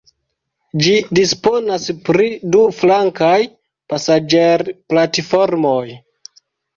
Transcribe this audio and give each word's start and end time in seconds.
Ĝi 0.85 0.93
disponas 1.17 1.83
pri 2.07 2.29
du 2.55 2.61
flankaj 2.77 3.33
pasaĝerplatformoj. 3.93 5.83